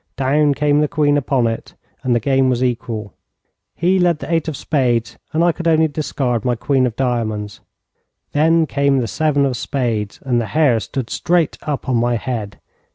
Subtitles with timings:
[0.17, 3.13] Down came the queen upon it, and the game was equal.
[3.75, 7.59] He led the eight of spades, and I could only discard my queen of diamonds.
[8.31, 12.57] Then came the seven of spades, and the hair stood straight up on my head.